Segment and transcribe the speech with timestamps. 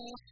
[0.00, 0.29] people